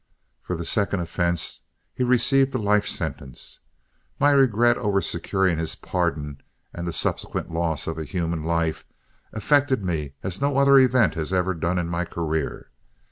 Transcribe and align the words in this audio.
For 0.41 0.55
the 0.55 0.65
second 0.65 1.01
offense 1.01 1.61
he 1.93 2.03
received 2.03 2.55
a 2.55 2.57
life 2.57 2.87
sentence. 2.87 3.59
My 4.19 4.31
regret 4.31 4.75
over 4.79 4.99
securing 4.99 5.59
his 5.59 5.75
pardon, 5.75 6.41
and 6.73 6.87
the 6.87 6.91
subsequent 6.91 7.51
loss 7.51 7.85
of 7.85 7.99
human 7.99 8.43
life, 8.43 8.83
affected 9.31 9.85
me 9.85 10.15
as 10.23 10.41
no 10.41 10.57
other 10.57 10.79
event 10.79 11.13
has 11.13 11.31
ever 11.31 11.53
done 11.53 11.77
in 11.77 11.87
my 11.87 12.05
career. 12.05 12.71